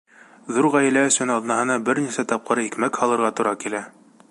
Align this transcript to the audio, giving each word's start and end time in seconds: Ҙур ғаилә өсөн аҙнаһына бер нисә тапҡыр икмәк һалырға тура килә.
Ҙур 0.53 0.67
ғаилә 0.75 1.03
өсөн 1.09 1.33
аҙнаһына 1.33 1.77
бер 1.89 2.01
нисә 2.05 2.27
тапҡыр 2.33 2.63
икмәк 2.65 3.01
һалырға 3.03 3.33
тура 3.41 3.55
килә. 3.65 3.87